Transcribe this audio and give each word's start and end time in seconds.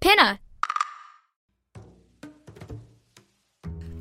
Pinna! 0.00 0.40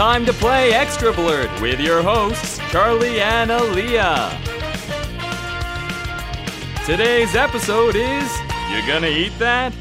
Time 0.00 0.24
to 0.24 0.32
play 0.32 0.72
Extra 0.72 1.12
Blurred 1.12 1.50
with 1.60 1.78
your 1.78 2.00
hosts, 2.00 2.58
Charlie 2.70 3.20
and 3.20 3.50
Aaliyah. 3.50 4.34
Today's 6.86 7.34
episode 7.34 7.94
is 7.94 8.34
You 8.70 8.80
Gonna 8.86 9.08
Eat 9.08 9.38
That? 9.38 9.74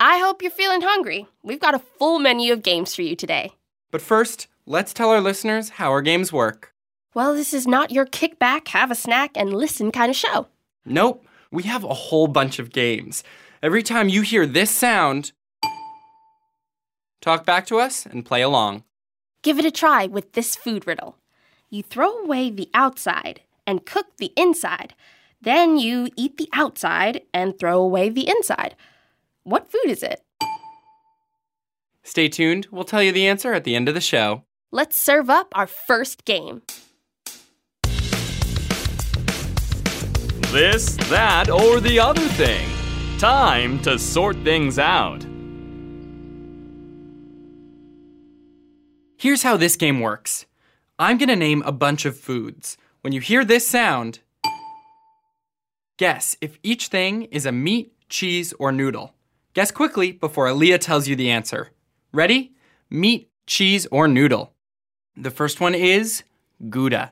I 0.00 0.16
hope 0.16 0.40
you're 0.40 0.50
feeling 0.50 0.80
hungry. 0.80 1.26
We've 1.42 1.60
got 1.60 1.74
a 1.74 1.78
full 1.78 2.18
menu 2.18 2.54
of 2.54 2.62
games 2.62 2.94
for 2.94 3.02
you 3.02 3.14
today. 3.14 3.52
But 3.90 4.00
first, 4.00 4.46
let's 4.64 4.94
tell 4.94 5.10
our 5.10 5.20
listeners 5.20 5.68
how 5.68 5.90
our 5.90 6.00
games 6.00 6.32
work. 6.32 6.72
Well, 7.12 7.34
this 7.34 7.52
is 7.52 7.66
not 7.66 7.90
your 7.90 8.06
kick 8.06 8.38
back, 8.38 8.68
have 8.68 8.90
a 8.90 8.94
snack, 8.94 9.32
and 9.34 9.52
listen 9.52 9.92
kind 9.92 10.08
of 10.08 10.16
show. 10.16 10.46
Nope, 10.86 11.26
we 11.52 11.64
have 11.64 11.84
a 11.84 11.92
whole 11.92 12.26
bunch 12.26 12.58
of 12.58 12.72
games. 12.72 13.22
Every 13.62 13.82
time 13.82 14.08
you 14.08 14.22
hear 14.22 14.46
this 14.46 14.70
sound, 14.70 15.32
talk 17.20 17.44
back 17.44 17.66
to 17.66 17.78
us 17.78 18.06
and 18.06 18.24
play 18.24 18.42
along. 18.42 18.84
Give 19.42 19.58
it 19.58 19.64
a 19.64 19.70
try 19.70 20.06
with 20.06 20.32
this 20.32 20.56
food 20.56 20.86
riddle. 20.86 21.16
You 21.70 21.82
throw 21.82 22.18
away 22.18 22.50
the 22.50 22.70
outside 22.74 23.42
and 23.66 23.86
cook 23.86 24.16
the 24.18 24.32
inside. 24.36 24.94
Then 25.40 25.78
you 25.78 26.08
eat 26.16 26.36
the 26.36 26.48
outside 26.52 27.22
and 27.32 27.58
throw 27.58 27.80
away 27.80 28.08
the 28.08 28.28
inside. 28.28 28.74
What 29.44 29.70
food 29.70 29.86
is 29.86 30.02
it? 30.02 30.20
Stay 32.02 32.28
tuned, 32.28 32.66
we'll 32.70 32.84
tell 32.84 33.02
you 33.02 33.12
the 33.12 33.28
answer 33.28 33.52
at 33.52 33.64
the 33.64 33.76
end 33.76 33.88
of 33.88 33.94
the 33.94 34.00
show. 34.00 34.44
Let's 34.70 34.98
serve 34.98 35.30
up 35.30 35.48
our 35.54 35.66
first 35.66 36.24
game. 36.24 36.62
This, 40.52 40.96
that, 41.10 41.50
or 41.50 41.80
the 41.80 42.00
other 42.00 42.26
thing. 42.28 42.68
Time 43.18 43.78
to 43.82 43.98
sort 43.98 44.36
things 44.44 44.78
out. 44.78 45.27
Here's 49.20 49.42
how 49.42 49.56
this 49.56 49.74
game 49.74 49.98
works 49.98 50.46
I'm 50.96 51.18
gonna 51.18 51.34
name 51.34 51.64
a 51.66 51.72
bunch 51.72 52.04
of 52.04 52.16
foods. 52.16 52.76
When 53.00 53.12
you 53.12 53.20
hear 53.20 53.44
this 53.44 53.66
sound, 53.66 54.20
guess 55.96 56.36
if 56.40 56.56
each 56.62 56.86
thing 56.86 57.24
is 57.24 57.44
a 57.44 57.50
meat, 57.50 57.92
cheese, 58.08 58.54
or 58.60 58.70
noodle. 58.70 59.16
Guess 59.54 59.72
quickly 59.72 60.12
before 60.12 60.46
Aaliyah 60.46 60.78
tells 60.78 61.08
you 61.08 61.16
the 61.16 61.30
answer. 61.30 61.70
Ready? 62.12 62.52
Meat, 62.90 63.28
cheese, 63.44 63.88
or 63.90 64.06
noodle. 64.06 64.52
The 65.16 65.32
first 65.32 65.60
one 65.60 65.74
is 65.74 66.22
Gouda. 66.70 67.10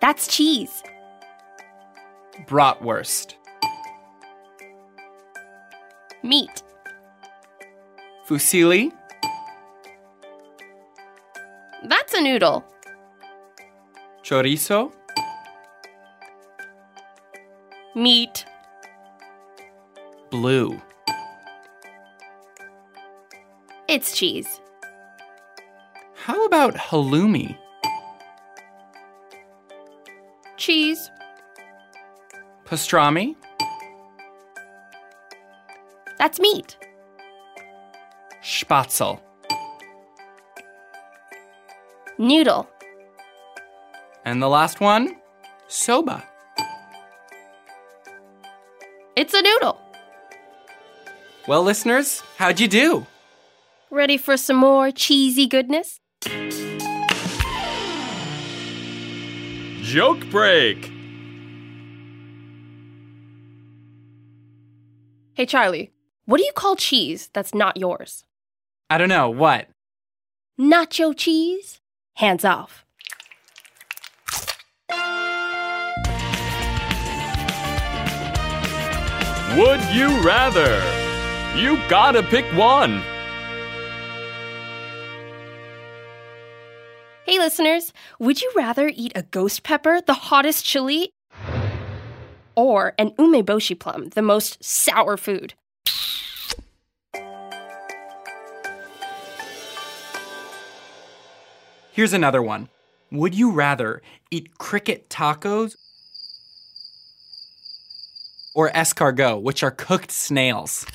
That's 0.00 0.26
cheese. 0.26 0.82
Bratwurst. 2.48 3.34
Meat. 6.24 6.64
Fusilli. 8.26 8.90
A 12.16 12.20
noodle. 12.20 12.64
Chorizo. 14.22 14.92
Meat. 17.96 18.44
Blue. 20.30 20.80
It's 23.88 24.16
cheese. 24.16 24.60
How 26.14 26.46
about 26.46 26.74
halloumi? 26.74 27.58
Cheese. 30.56 31.10
Pastrami. 32.64 33.34
That's 36.18 36.38
meat. 36.38 36.76
Spaetzle. 38.40 39.20
Noodle. 42.18 42.68
And 44.24 44.42
the 44.42 44.48
last 44.48 44.80
one, 44.80 45.16
soba. 45.68 46.24
It's 49.16 49.34
a 49.34 49.42
noodle. 49.42 49.80
Well, 51.46 51.62
listeners, 51.62 52.22
how'd 52.36 52.58
you 52.58 52.68
do? 52.68 53.06
Ready 53.90 54.16
for 54.16 54.36
some 54.36 54.56
more 54.56 54.90
cheesy 54.90 55.46
goodness? 55.46 56.00
Joke 59.82 60.24
break. 60.30 60.90
Hey, 65.34 65.46
Charlie, 65.46 65.92
what 66.26 66.38
do 66.38 66.44
you 66.44 66.52
call 66.54 66.76
cheese 66.76 67.28
that's 67.32 67.54
not 67.54 67.76
yours? 67.76 68.24
I 68.88 68.98
don't 68.98 69.08
know, 69.08 69.30
what? 69.30 69.68
Nacho 70.58 71.16
cheese? 71.16 71.80
Hands 72.14 72.44
off. 72.44 72.84
Would 79.56 79.80
you 79.94 80.20
rather? 80.22 80.82
You 81.56 81.78
gotta 81.88 82.22
pick 82.24 82.44
one. 82.56 83.02
Hey, 87.24 87.38
listeners, 87.38 87.92
would 88.18 88.42
you 88.42 88.52
rather 88.54 88.90
eat 88.94 89.12
a 89.14 89.22
ghost 89.22 89.62
pepper, 89.62 90.00
the 90.04 90.14
hottest 90.14 90.64
chili, 90.64 91.10
or 92.54 92.94
an 92.98 93.10
umeboshi 93.12 93.78
plum, 93.78 94.08
the 94.10 94.22
most 94.22 94.62
sour 94.62 95.16
food? 95.16 95.54
Here's 101.94 102.12
another 102.12 102.42
one. 102.42 102.68
Would 103.12 103.36
you 103.36 103.52
rather 103.52 104.02
eat 104.32 104.58
cricket 104.58 105.08
tacos 105.08 105.76
or 108.54 108.70
escargot, 108.70 109.42
which 109.42 109.62
are 109.62 109.70
cooked 109.70 110.10
snails. 110.10 110.86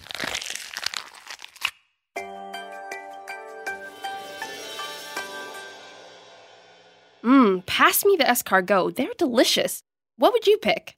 Mmm, 7.24 7.66
pass 7.66 8.06
me 8.06 8.16
the 8.18 8.24
escargot. 8.24 8.96
They're 8.96 9.08
delicious. 9.18 9.84
What 10.18 10.34
would 10.34 10.48
you 10.48 10.58
pick? 10.58 10.96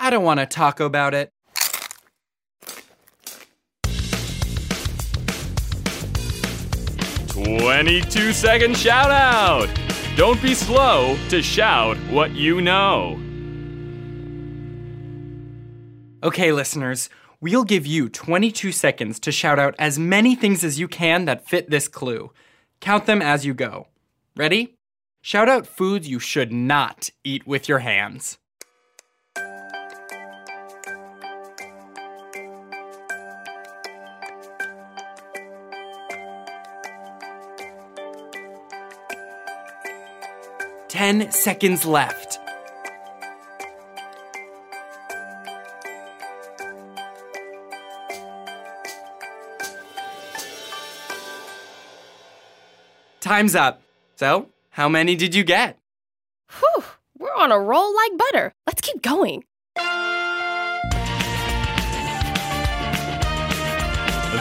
I 0.00 0.10
don't 0.10 0.24
want 0.24 0.40
to 0.40 0.46
talk 0.46 0.80
about 0.80 1.14
it. 1.14 1.30
Twenty-two 7.44 8.32
second 8.32 8.76
shout 8.76 9.10
out. 9.10 9.68
Don't 10.16 10.40
be 10.40 10.54
slow 10.54 11.16
to 11.28 11.42
shout 11.42 11.96
what 12.10 12.30
you 12.32 12.60
know. 12.60 13.20
Okay, 16.22 16.52
listeners, 16.52 17.10
we'll 17.42 17.64
give 17.64 17.86
you 17.86 18.08
22 18.08 18.72
seconds 18.72 19.20
to 19.20 19.30
shout 19.30 19.58
out 19.58 19.74
as 19.78 19.98
many 19.98 20.34
things 20.34 20.64
as 20.64 20.78
you 20.78 20.88
can 20.88 21.26
that 21.26 21.46
fit 21.46 21.68
this 21.68 21.86
clue. 21.86 22.32
Count 22.80 23.04
them 23.04 23.20
as 23.20 23.44
you 23.44 23.52
go. 23.52 23.88
Ready? 24.34 24.78
Shout 25.20 25.48
out 25.48 25.66
foods 25.66 26.08
you 26.08 26.18
should 26.18 26.50
not 26.50 27.10
eat 27.24 27.46
with 27.46 27.68
your 27.68 27.80
hands. 27.80 28.38
Ten 41.04 41.20
seconds 41.32 41.84
left. 41.84 42.38
Time's 53.20 53.54
up. 53.54 53.82
So, 54.16 54.48
how 54.70 54.88
many 54.88 55.14
did 55.14 55.34
you 55.34 55.44
get? 55.44 55.78
Whew, 56.58 56.84
we're 57.18 57.34
on 57.34 57.52
a 57.52 57.58
roll 57.58 57.94
like 57.94 58.12
butter. 58.16 58.54
Let's 58.66 58.80
keep 58.80 59.02
going. 59.02 59.44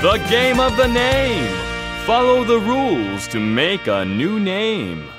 The 0.06 0.24
game 0.30 0.62
of 0.62 0.78
the 0.78 0.88
name. 0.88 1.54
Follow 2.06 2.46
the 2.46 2.60
rules 2.60 3.28
to 3.28 3.42
make 3.42 3.88
a 3.88 4.06
new 4.06 4.40
name. 4.40 5.10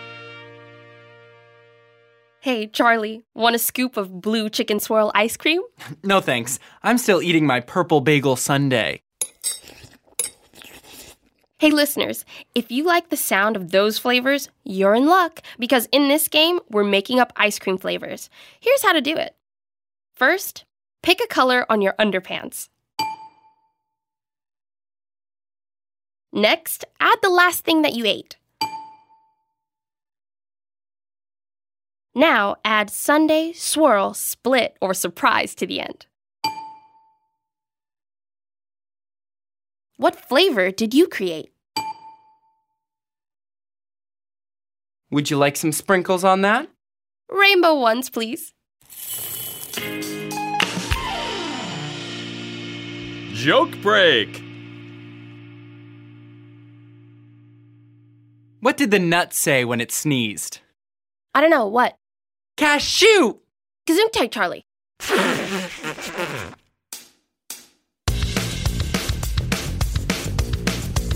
Hey, 2.45 2.67
Charlie, 2.67 3.23
want 3.35 3.57
a 3.57 3.59
scoop 3.59 3.97
of 3.97 4.21
blue 4.21 4.51
chicken 4.51 4.79
swirl 4.79 5.11
ice 5.15 5.35
cream? 5.35 5.63
No 6.03 6.21
thanks. 6.21 6.59
I'm 6.83 6.99
still 6.99 7.23
eating 7.23 7.47
my 7.47 7.61
purple 7.61 8.03
bagel 8.03 8.37
sundae. 8.37 9.01
Hey, 11.59 11.71
listeners, 11.71 12.27
if 12.55 12.71
you 12.71 12.85
like 12.85 13.09
the 13.09 13.17
sound 13.17 13.57
of 13.57 13.71
those 13.71 13.97
flavors, 13.97 14.51
you're 14.63 14.95
in 14.95 15.07
luck 15.07 15.41
because 15.59 15.89
in 15.91 16.09
this 16.09 16.29
game, 16.29 16.61
we're 16.69 16.85
making 16.85 17.19
up 17.19 17.33
ice 17.35 17.59
cream 17.59 17.79
flavors. 17.79 18.29
Here's 18.61 18.83
how 18.83 18.93
to 18.93 19.01
do 19.01 19.17
it. 19.17 19.35
First, 20.15 20.67
pick 21.03 21.23
a 21.23 21.27
color 21.27 21.65
on 21.71 21.81
your 21.81 21.95
underpants. 21.95 22.69
Next, 26.31 26.85
add 27.01 27.17
the 27.23 27.31
last 27.31 27.65
thing 27.65 27.81
that 27.81 27.95
you 27.95 28.05
ate. 28.05 28.37
Now 32.15 32.57
add 32.65 32.91
sundae, 32.91 33.53
swirl, 33.55 34.15
split, 34.15 34.77
or 34.81 34.95
surprise 34.95 35.55
to 35.57 35.67
the 35.67 35.81
end. 35.81 36.07
What 39.97 40.17
flavor 40.17 40.71
did 40.71 40.95
you 40.95 41.09
create? 41.09 41.51
Would 45.11 45.31
you 45.31 45.37
like 45.37 45.57
some 45.57 45.73
sprinkles 45.73 46.25
on 46.25 46.43
that? 46.43 46.69
Rainbow 47.31 47.75
ones, 47.75 48.11
please. 48.11 48.53
Joke 53.33 53.77
break. 53.83 54.43
What 58.61 58.77
did 58.77 58.91
the 58.91 58.99
nut 58.99 59.35
say 59.35 59.65
when 59.65 59.81
it 59.81 59.93
sneezed? 59.93 60.61
I 61.35 61.41
don't 61.41 61.51
know, 61.51 61.67
what? 61.67 61.97
Cashew! 62.57 63.35
Gesundheit, 63.87 64.31
Charlie. 64.31 64.65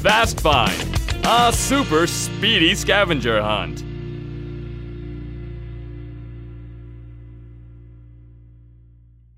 Fast 0.02 0.40
Find. 0.40 0.98
A 1.24 1.52
super 1.52 2.06
speedy 2.06 2.74
scavenger 2.74 3.40
hunt. 3.42 3.84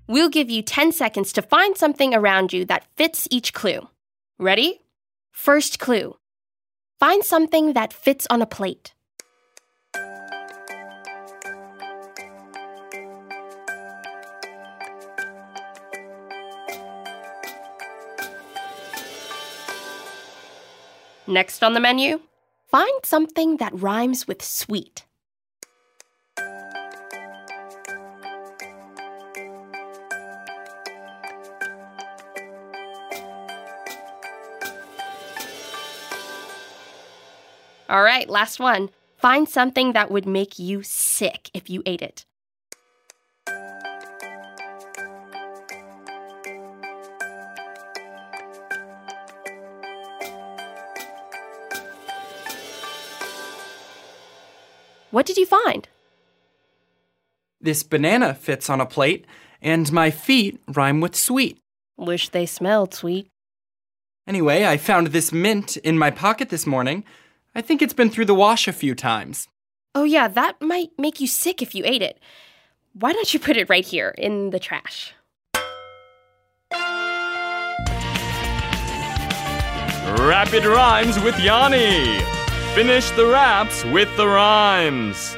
We'll 0.07 0.29
give 0.29 0.49
you 0.49 0.61
10 0.61 0.91
seconds 0.91 1.31
to 1.33 1.41
find 1.41 1.77
something 1.77 2.13
around 2.13 2.51
you 2.51 2.65
that 2.65 2.85
fits 2.97 3.27
each 3.31 3.53
clue. 3.53 3.87
Ready? 4.39 4.81
First 5.31 5.79
clue. 5.79 6.17
Find 6.99 7.23
something 7.23 7.73
that 7.73 7.93
fits 7.93 8.27
on 8.29 8.41
a 8.41 8.45
plate. 8.45 8.93
Next 21.27 21.63
on 21.63 21.73
the 21.73 21.79
menu, 21.79 22.19
find 22.69 23.05
something 23.05 23.57
that 23.57 23.79
rhymes 23.79 24.27
with 24.27 24.41
sweet. 24.41 25.05
All 37.87 38.03
right, 38.03 38.29
last 38.29 38.59
one. 38.59 38.89
Find 39.17 39.47
something 39.47 39.93
that 39.93 40.09
would 40.09 40.25
make 40.25 40.57
you 40.57 40.81
sick 40.81 41.51
if 41.53 41.69
you 41.69 41.83
ate 41.85 42.01
it. 42.01 42.25
What 55.11 55.25
did 55.25 55.37
you 55.37 55.45
find? 55.45 55.87
This 57.59 57.83
banana 57.83 58.33
fits 58.33 58.69
on 58.69 58.81
a 58.81 58.85
plate, 58.85 59.25
and 59.61 59.91
my 59.91 60.09
feet 60.09 60.59
rhyme 60.67 61.01
with 61.01 61.15
sweet. 61.15 61.59
Wish 61.97 62.29
they 62.29 62.45
smelled 62.45 62.93
sweet. 62.93 63.27
Anyway, 64.25 64.65
I 64.65 64.77
found 64.77 65.07
this 65.07 65.31
mint 65.31 65.77
in 65.77 65.97
my 65.97 66.09
pocket 66.09 66.49
this 66.49 66.65
morning. 66.65 67.03
I 67.53 67.61
think 67.61 67.81
it's 67.81 67.93
been 67.93 68.09
through 68.09 68.25
the 68.25 68.33
wash 68.33 68.67
a 68.67 68.73
few 68.73 68.95
times. 68.95 69.47
Oh, 69.93 70.05
yeah, 70.05 70.29
that 70.29 70.61
might 70.61 70.91
make 70.97 71.19
you 71.19 71.27
sick 71.27 71.61
if 71.61 71.75
you 71.75 71.83
ate 71.85 72.01
it. 72.01 72.17
Why 72.93 73.11
don't 73.11 73.33
you 73.33 73.39
put 73.39 73.57
it 73.57 73.69
right 73.69 73.85
here 73.85 74.15
in 74.17 74.51
the 74.51 74.59
trash? 74.59 75.13
Rapid 80.17 80.65
rhymes 80.65 81.19
with 81.19 81.37
Yanni. 81.39 82.40
Finish 82.73 83.11
the 83.11 83.25
raps 83.25 83.83
with 83.83 84.07
the 84.15 84.25
rhymes. 84.25 85.35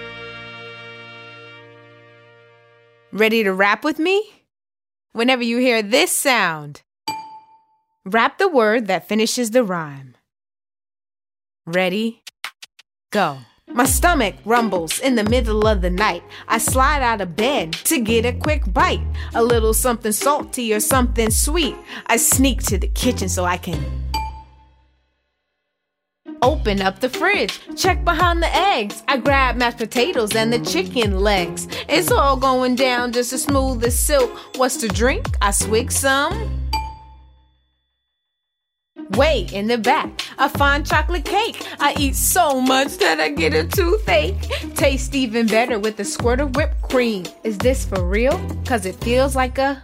Ready 3.12 3.44
to 3.44 3.52
rap 3.52 3.84
with 3.84 3.98
me? 3.98 4.44
Whenever 5.14 5.42
you 5.42 5.58
hear 5.58 5.82
this 5.82 6.12
sound, 6.12 6.84
rap 8.06 8.38
the 8.38 8.48
word 8.48 8.86
that 8.86 9.08
finishes 9.08 9.50
the 9.50 9.64
rhyme. 9.64 10.16
Ready? 11.66 12.22
Go. 13.10 13.40
My 13.68 13.86
stomach 13.86 14.36
rumbles 14.46 15.00
in 15.00 15.16
the 15.16 15.24
middle 15.24 15.66
of 15.66 15.82
the 15.82 15.90
night. 15.90 16.22
I 16.48 16.60
slide 16.60 17.02
out 17.02 17.20
of 17.20 17.36
bed 17.36 17.74
to 17.86 18.00
get 18.00 18.28
a 18.28 18.34
quick 18.34 18.72
bite. 18.72 19.02
A 19.34 19.42
little 19.42 19.74
something 19.74 20.12
salty 20.12 20.72
or 20.72 20.80
something 20.80 21.32
sweet. 21.32 21.76
I 22.06 22.18
sneak 22.18 22.62
to 22.64 22.78
the 22.78 22.90
kitchen 22.90 23.28
so 23.28 23.44
I 23.44 23.58
can 23.58 24.03
Open 26.44 26.82
up 26.82 27.00
the 27.00 27.08
fridge, 27.08 27.58
check 27.78 28.04
behind 28.04 28.44
the 28.44 28.54
eggs. 28.54 29.02
I 29.08 29.16
grab 29.16 29.56
mashed 29.56 29.78
potatoes 29.78 30.36
and 30.36 30.52
the 30.52 30.60
chicken 30.60 31.22
legs. 31.22 31.70
It's 31.88 32.12
all 32.12 32.36
going 32.36 32.76
down 32.76 33.14
just 33.14 33.32
as 33.32 33.44
smooth 33.44 33.82
as 33.86 33.98
silk. 33.98 34.30
What's 34.58 34.76
to 34.78 34.90
drink? 34.90 35.26
I 35.42 35.52
swig 35.52 35.90
some. 35.90 36.70
Way 39.12 39.48
in 39.54 39.68
the 39.68 39.78
back, 39.78 40.22
I 40.38 40.50
find 40.50 40.86
chocolate 40.86 41.24
cake. 41.24 41.66
I 41.80 41.96
eat 41.98 42.16
so 42.16 42.60
much 42.60 42.98
that 42.98 43.22
I 43.22 43.30
get 43.30 43.54
a 43.54 43.66
toothache. 43.66 44.42
Tastes 44.76 45.16
even 45.16 45.48
better 45.48 45.80
with 45.80 45.98
a 46.02 46.04
squirt 46.04 46.42
of 46.42 46.58
whipped 46.58 46.82
cream. 46.82 47.26
Is 47.46 47.58
this 47.58 47.86
for 47.86 48.04
real? 48.06 48.38
Cause 48.66 48.86
it 48.86 48.96
feels 48.96 49.34
like 49.34 49.60
a 49.60 49.82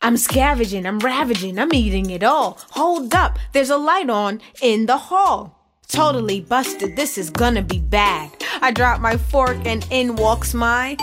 I'm 0.00 0.16
scavenging, 0.16 0.86
I'm 0.86 1.00
ravaging, 1.00 1.58
I'm 1.58 1.74
eating 1.74 2.10
it 2.10 2.22
all. 2.22 2.58
Hold 2.70 3.14
up, 3.14 3.36
there's 3.52 3.70
a 3.70 3.76
light 3.76 4.08
on 4.08 4.40
in 4.62 4.86
the 4.86 4.96
hall. 4.96 5.56
Totally 5.88 6.40
busted, 6.40 6.94
this 6.94 7.18
is 7.18 7.30
gonna 7.30 7.62
be 7.62 7.80
bad. 7.80 8.30
I 8.62 8.70
drop 8.70 9.00
my 9.00 9.16
fork 9.16 9.56
and 9.64 9.84
in 9.90 10.14
walks 10.14 10.54
my. 10.54 10.96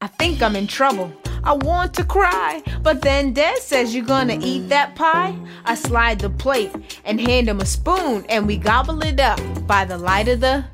I 0.00 0.06
think 0.06 0.42
I'm 0.42 0.54
in 0.54 0.68
trouble. 0.68 1.12
I 1.42 1.54
want 1.54 1.94
to 1.94 2.04
cry, 2.04 2.62
but 2.82 3.02
then 3.02 3.32
Dad 3.32 3.58
says 3.58 3.94
you're 3.94 4.04
gonna 4.04 4.38
eat 4.40 4.68
that 4.68 4.94
pie. 4.94 5.34
I 5.64 5.74
slide 5.74 6.20
the 6.20 6.30
plate 6.30 7.00
and 7.04 7.20
hand 7.20 7.48
him 7.48 7.60
a 7.60 7.66
spoon, 7.66 8.26
and 8.28 8.46
we 8.46 8.56
gobble 8.56 9.02
it 9.02 9.18
up 9.18 9.40
by 9.66 9.84
the 9.84 9.98
light 9.98 10.28
of 10.28 10.40
the. 10.40 10.64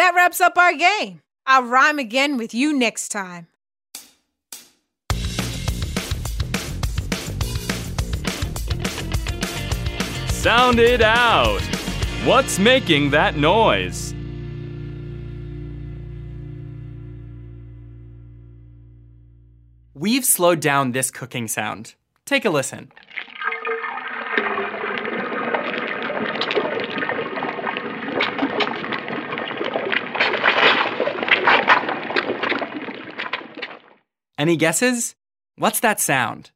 That 0.00 0.14
wraps 0.14 0.40
up 0.40 0.56
our 0.56 0.72
game. 0.72 1.20
I'll 1.44 1.64
rhyme 1.64 1.98
again 1.98 2.38
with 2.38 2.54
you 2.54 2.72
next 2.72 3.08
time. 3.08 3.48
Sound 10.28 10.78
it 10.78 11.02
out. 11.02 11.60
What's 12.24 12.58
making 12.58 13.10
that 13.10 13.36
noise? 13.36 14.14
We've 19.92 20.24
slowed 20.24 20.60
down 20.60 20.92
this 20.92 21.10
cooking 21.10 21.46
sound. 21.46 21.94
Take 22.24 22.46
a 22.46 22.50
listen. 22.50 22.90
Any 34.40 34.56
guesses? 34.56 35.16
What's 35.56 35.80
that 35.80 36.00
sound? 36.00 36.50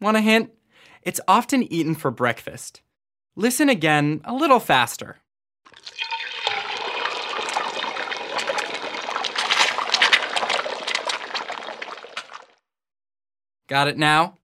Want 0.00 0.16
a 0.16 0.20
hint? 0.20 0.50
It's 1.02 1.20
often 1.28 1.62
eaten 1.72 1.94
for 1.94 2.10
breakfast. 2.10 2.82
Listen 3.36 3.68
again 3.68 4.20
a 4.24 4.34
little 4.34 4.58
faster. 4.58 5.18
Got 13.68 13.86
it 13.86 13.96
now? 13.96 14.38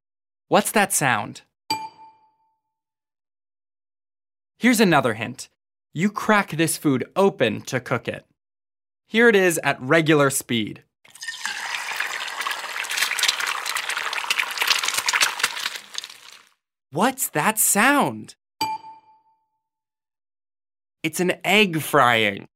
What's 0.47 0.71
that 0.71 0.92
sound? 0.92 1.40
Here's 4.61 4.78
another 4.78 5.14
hint. 5.14 5.49
You 5.92 6.09
crack 6.09 6.50
this 6.52 6.76
food 6.76 7.04
open 7.16 7.62
to 7.62 7.80
cook 7.80 8.06
it. 8.06 8.25
Here 9.07 9.29
it 9.29 9.37
is 9.37 9.61
at 9.63 9.81
regular 9.81 10.31
speed. 10.31 10.83
What's 16.91 17.29
that 17.31 17.59
sound? 17.59 18.37
It's 21.03 21.21
an 21.21 21.33
egg 21.45 21.83
frying. 21.83 22.47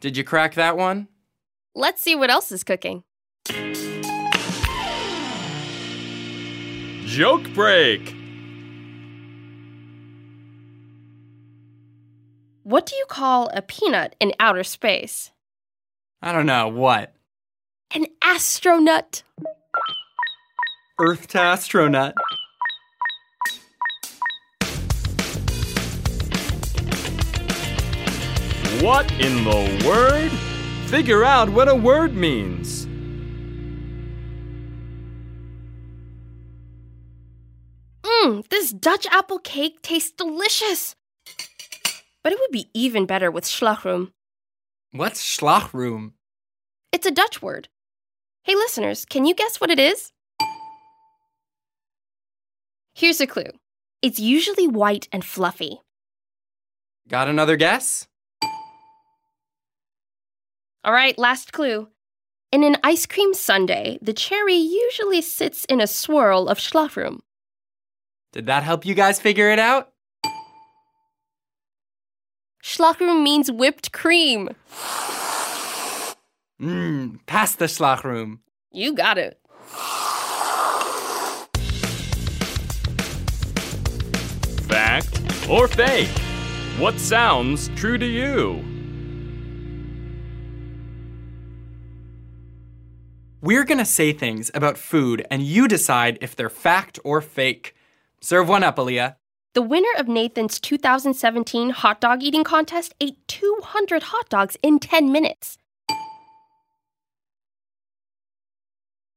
Did 0.00 0.16
you 0.16 0.24
crack 0.24 0.54
that 0.54 0.76
one? 0.76 1.08
Let's 1.74 2.02
see 2.02 2.14
what 2.14 2.30
else 2.30 2.52
is 2.52 2.64
cooking. 2.64 3.02
Joke 7.06 7.52
break. 7.54 8.14
What 12.62 12.86
do 12.86 12.94
you 12.94 13.04
call 13.08 13.50
a 13.52 13.62
peanut 13.62 14.14
in 14.20 14.32
outer 14.38 14.64
space? 14.64 15.30
I 16.24 16.32
don't 16.32 16.46
know. 16.46 16.68
What? 16.68 17.12
An 17.92 18.06
astronaut. 18.22 19.24
Earth 21.00 21.26
to 21.28 21.40
astronaut. 21.40 22.14
What 28.80 29.10
in 29.12 29.42
the 29.42 29.84
word? 29.84 30.30
Figure 30.88 31.24
out 31.24 31.48
what 31.48 31.68
a 31.68 31.74
word 31.74 32.14
means. 32.14 32.86
Mmm, 38.04 38.48
this 38.48 38.72
Dutch 38.72 39.06
apple 39.10 39.40
cake 39.40 39.82
tastes 39.82 40.12
delicious. 40.12 40.94
But 42.22 42.32
it 42.32 42.38
would 42.38 42.52
be 42.52 42.70
even 42.74 43.06
better 43.06 43.28
with 43.32 43.42
schlagroom. 43.44 44.12
What's 44.94 45.22
schlagroom? 45.22 46.12
It's 46.92 47.06
a 47.06 47.10
Dutch 47.10 47.40
word. 47.40 47.68
Hey, 48.42 48.54
listeners, 48.54 49.06
can 49.06 49.24
you 49.24 49.34
guess 49.34 49.58
what 49.58 49.70
it 49.70 49.78
is? 49.78 50.12
Here's 52.94 53.18
a 53.22 53.26
clue 53.26 53.52
it's 54.02 54.20
usually 54.20 54.68
white 54.68 55.08
and 55.10 55.24
fluffy. 55.24 55.80
Got 57.08 57.28
another 57.28 57.56
guess? 57.56 58.06
All 60.84 60.92
right, 60.92 61.16
last 61.16 61.54
clue. 61.54 61.88
In 62.50 62.62
an 62.62 62.76
ice 62.84 63.06
cream 63.06 63.32
sundae, 63.32 63.96
the 64.02 64.12
cherry 64.12 64.56
usually 64.56 65.22
sits 65.22 65.64
in 65.64 65.80
a 65.80 65.86
swirl 65.86 66.48
of 66.48 66.58
schlagroom. 66.58 67.20
Did 68.34 68.44
that 68.44 68.62
help 68.62 68.84
you 68.84 68.94
guys 68.94 69.18
figure 69.18 69.50
it 69.50 69.58
out? 69.58 69.91
Schlagroom 72.72 73.22
means 73.22 73.52
whipped 73.52 73.92
cream. 73.92 74.48
Mmm, 76.58 77.18
pass 77.26 77.54
the 77.54 77.66
schlagroom. 77.66 78.38
You 78.70 78.94
got 78.94 79.18
it. 79.18 79.38
Fact 84.66 85.20
or 85.50 85.68
fake? 85.68 86.08
What 86.78 86.98
sounds 86.98 87.68
true 87.76 87.98
to 87.98 88.06
you? 88.06 88.64
We're 93.42 93.64
gonna 93.64 93.84
say 93.84 94.14
things 94.14 94.50
about 94.54 94.78
food 94.78 95.26
and 95.30 95.42
you 95.42 95.68
decide 95.68 96.16
if 96.22 96.34
they're 96.34 96.48
fact 96.48 96.98
or 97.04 97.20
fake. 97.20 97.74
Serve 98.22 98.48
one 98.48 98.64
up, 98.64 98.76
Aaliyah. 98.76 99.16
The 99.54 99.62
winner 99.62 99.92
of 99.98 100.08
Nathan's 100.08 100.58
2017 100.58 101.70
hot 101.70 102.00
dog 102.00 102.22
eating 102.22 102.42
contest 102.42 102.94
ate 103.02 103.18
200 103.28 104.04
hot 104.04 104.30
dogs 104.30 104.56
in 104.62 104.78
10 104.78 105.12
minutes. 105.12 105.58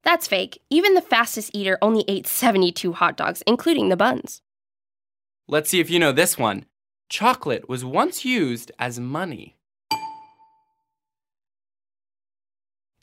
That's 0.04 0.28
fake. 0.28 0.62
Even 0.70 0.94
the 0.94 1.02
fastest 1.02 1.52
eater 1.54 1.78
only 1.82 2.04
ate 2.10 2.28
72 2.28 2.94
hot 2.94 3.16
dogs, 3.16 3.44
including 3.48 3.88
the 3.88 3.96
buns. 3.96 4.42
Let's 5.48 5.70
see 5.70 5.80
if 5.80 5.90
you 5.90 6.00
know 6.00 6.12
this 6.12 6.38
one. 6.38 6.66
Chocolate 7.08 7.70
was 7.70 7.86
once 7.86 8.26
used 8.26 8.74
as 8.78 9.00
money. 9.00 9.56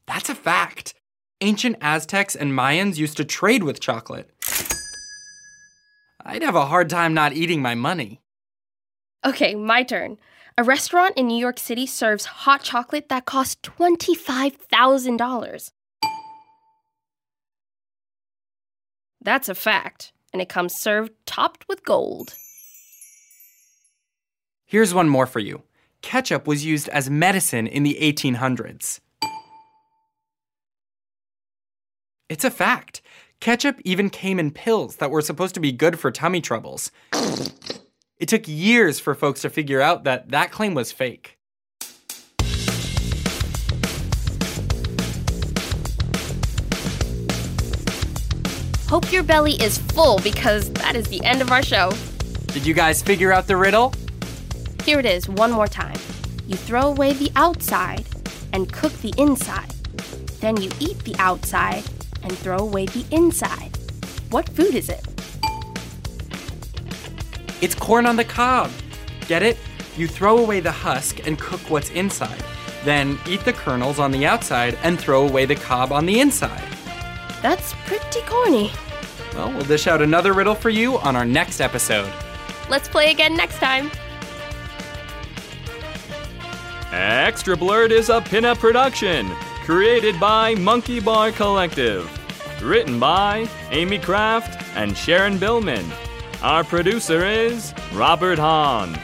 That's 0.06 0.28
a 0.28 0.34
fact. 0.34 0.94
Ancient 1.40 1.76
Aztecs 1.80 2.36
and 2.36 2.52
Mayans 2.52 2.98
used 2.98 3.16
to 3.16 3.24
trade 3.24 3.62
with 3.62 3.80
chocolate. 3.80 4.30
I'd 6.24 6.42
have 6.42 6.54
a 6.54 6.66
hard 6.66 6.88
time 6.88 7.14
not 7.14 7.32
eating 7.32 7.60
my 7.60 7.74
money. 7.74 8.20
Okay, 9.24 9.54
my 9.54 9.82
turn. 9.82 10.18
A 10.58 10.64
restaurant 10.64 11.16
in 11.16 11.26
New 11.26 11.38
York 11.38 11.58
City 11.58 11.86
serves 11.86 12.26
hot 12.26 12.62
chocolate 12.62 13.08
that 13.08 13.24
costs 13.24 13.56
$25,000. 13.62 15.70
That's 19.20 19.48
a 19.48 19.54
fact, 19.54 20.12
and 20.32 20.42
it 20.42 20.48
comes 20.48 20.74
served 20.74 21.12
topped 21.26 21.66
with 21.68 21.84
gold. 21.84 22.34
Here's 24.66 24.94
one 24.94 25.08
more 25.08 25.26
for 25.26 25.40
you. 25.40 25.62
Ketchup 26.02 26.46
was 26.46 26.64
used 26.64 26.88
as 26.88 27.08
medicine 27.08 27.66
in 27.66 27.82
the 27.82 27.98
1800s. 28.00 29.00
It's 32.28 32.44
a 32.44 32.50
fact. 32.50 33.01
Ketchup 33.42 33.80
even 33.84 34.08
came 34.08 34.38
in 34.38 34.52
pills 34.52 34.98
that 34.98 35.10
were 35.10 35.20
supposed 35.20 35.52
to 35.54 35.60
be 35.60 35.72
good 35.72 35.98
for 35.98 36.12
tummy 36.12 36.40
troubles. 36.40 36.92
It 38.20 38.28
took 38.28 38.46
years 38.46 39.00
for 39.00 39.16
folks 39.16 39.40
to 39.40 39.50
figure 39.50 39.80
out 39.80 40.04
that 40.04 40.28
that 40.28 40.52
claim 40.52 40.74
was 40.74 40.92
fake. 40.92 41.40
Hope 48.86 49.10
your 49.10 49.24
belly 49.24 49.54
is 49.54 49.76
full 49.76 50.20
because 50.20 50.72
that 50.74 50.94
is 50.94 51.08
the 51.08 51.20
end 51.24 51.42
of 51.42 51.50
our 51.50 51.64
show. 51.64 51.90
Did 52.52 52.64
you 52.64 52.74
guys 52.74 53.02
figure 53.02 53.32
out 53.32 53.48
the 53.48 53.56
riddle? 53.56 53.92
Here 54.84 55.00
it 55.00 55.06
is 55.06 55.28
one 55.28 55.50
more 55.50 55.66
time. 55.66 55.98
You 56.46 56.54
throw 56.54 56.82
away 56.82 57.12
the 57.12 57.32
outside 57.34 58.06
and 58.52 58.72
cook 58.72 58.92
the 58.98 59.12
inside. 59.18 59.70
Then 60.38 60.58
you 60.58 60.70
eat 60.78 61.00
the 61.00 61.16
outside 61.18 61.82
and 62.22 62.36
throw 62.38 62.58
away 62.58 62.86
the 62.86 63.04
inside. 63.10 63.76
What 64.30 64.48
food 64.48 64.74
is 64.74 64.88
it? 64.88 65.06
It's 67.60 67.74
corn 67.74 68.06
on 68.06 68.16
the 68.16 68.24
cob. 68.24 68.70
Get 69.28 69.42
it? 69.42 69.56
You 69.96 70.08
throw 70.08 70.38
away 70.38 70.60
the 70.60 70.72
husk 70.72 71.26
and 71.26 71.38
cook 71.38 71.60
what's 71.68 71.90
inside. 71.90 72.42
Then 72.84 73.18
eat 73.28 73.44
the 73.44 73.52
kernels 73.52 73.98
on 73.98 74.10
the 74.10 74.26
outside 74.26 74.76
and 74.82 74.98
throw 74.98 75.26
away 75.26 75.44
the 75.44 75.54
cob 75.54 75.92
on 75.92 76.06
the 76.06 76.20
inside. 76.20 76.66
That's 77.42 77.74
pretty 77.86 78.20
corny. 78.22 78.72
Well, 79.34 79.52
we'll 79.52 79.64
dish 79.64 79.86
out 79.86 80.02
another 80.02 80.32
riddle 80.32 80.54
for 80.54 80.70
you 80.70 80.98
on 80.98 81.14
our 81.14 81.24
next 81.24 81.60
episode. 81.60 82.10
Let's 82.68 82.88
play 82.88 83.10
again 83.10 83.36
next 83.36 83.58
time. 83.58 83.90
Extra 86.90 87.56
Blurred 87.56 87.92
is 87.92 88.08
a 88.08 88.20
Pinna 88.20 88.54
production 88.56 89.30
created 89.64 90.18
by 90.18 90.54
Monkey 90.56 90.98
Bar 90.98 91.30
Collective. 91.32 92.10
Written 92.62 92.98
by 92.98 93.48
Amy 93.70 93.98
Kraft 93.98 94.60
and 94.76 94.96
Sharon 94.96 95.38
Billman. 95.38 95.84
Our 96.42 96.64
producer 96.64 97.24
is 97.24 97.72
Robert 97.92 98.38
Hahn. 98.38 98.94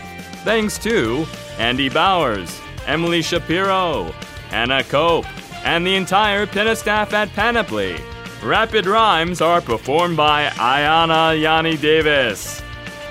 Thanks 0.45 0.77
to 0.79 1.25
Andy 1.59 1.88
Bowers, 1.88 2.61
Emily 2.87 3.23
Shapiro, 3.23 4.12
Anna 4.50 4.83
Cope, 4.83 5.27
and 5.65 5.87
the 5.87 5.95
entire 5.95 6.47
Pinna 6.47 6.75
staff 6.75 7.12
at 7.15 7.29
Panoply. 7.31 7.97
Rapid 8.43 8.87
rhymes 8.87 9.41
are 9.41 9.61
performed 9.61 10.17
by 10.17 10.47
Ayana 10.50 11.41
Yanni 11.41 11.77
Davis. 11.77 12.62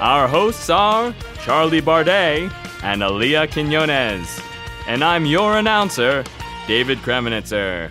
Our 0.01 0.27
hosts 0.27 0.69
are 0.69 1.13
Charlie 1.43 1.81
Bardet 1.81 2.51
and 2.83 3.01
Aaliyah 3.01 3.51
Quinones. 3.51 4.41
And 4.87 5.03
I'm 5.03 5.25
your 5.25 5.57
announcer, 5.57 6.23
David 6.67 6.97
Kremenitzer. 6.99 7.89